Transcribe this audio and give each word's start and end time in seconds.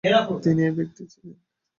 তিনি 0.43 0.61
এই 0.65 0.71
ব্যক্তিই 0.71 1.07
ছিলেন। 1.07 1.37